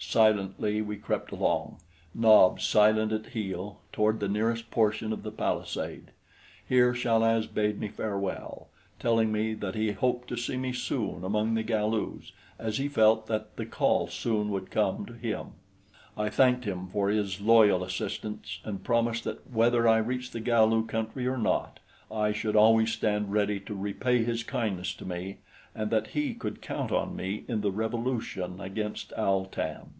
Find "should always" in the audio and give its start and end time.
22.32-22.92